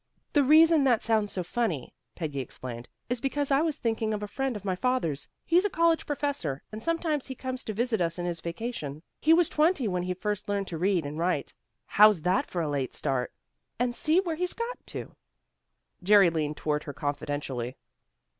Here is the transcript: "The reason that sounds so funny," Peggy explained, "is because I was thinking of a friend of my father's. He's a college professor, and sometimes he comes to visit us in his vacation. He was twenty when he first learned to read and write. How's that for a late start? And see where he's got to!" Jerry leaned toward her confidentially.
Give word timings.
"The 0.33 0.43
reason 0.43 0.83
that 0.85 1.03
sounds 1.03 1.31
so 1.31 1.43
funny," 1.43 1.93
Peggy 2.15 2.39
explained, 2.39 2.89
"is 3.07 3.21
because 3.21 3.51
I 3.51 3.61
was 3.61 3.77
thinking 3.77 4.15
of 4.15 4.23
a 4.23 4.27
friend 4.27 4.55
of 4.55 4.65
my 4.65 4.75
father's. 4.75 5.27
He's 5.45 5.63
a 5.63 5.69
college 5.69 6.07
professor, 6.07 6.63
and 6.71 6.81
sometimes 6.81 7.27
he 7.27 7.35
comes 7.35 7.63
to 7.65 7.71
visit 7.73 8.01
us 8.01 8.17
in 8.17 8.25
his 8.25 8.41
vacation. 8.41 9.03
He 9.19 9.31
was 9.31 9.47
twenty 9.47 9.87
when 9.87 10.01
he 10.01 10.15
first 10.15 10.49
learned 10.49 10.65
to 10.69 10.79
read 10.79 11.05
and 11.05 11.19
write. 11.19 11.53
How's 11.85 12.23
that 12.23 12.47
for 12.47 12.63
a 12.63 12.67
late 12.67 12.95
start? 12.95 13.31
And 13.77 13.93
see 13.93 14.19
where 14.19 14.35
he's 14.35 14.53
got 14.53 14.83
to!" 14.87 15.15
Jerry 16.01 16.31
leaned 16.31 16.57
toward 16.57 16.85
her 16.85 16.93
confidentially. 16.93 17.75